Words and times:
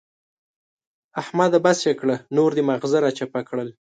احمده! 1.21 1.57
بس 1.65 1.79
يې 1.87 1.93
کړه 1.99 2.15
نور 2.35 2.49
دې 2.57 2.63
ماغزه 2.69 2.99
را 3.03 3.11
چپه 3.17 3.41
کړل. 3.49 3.69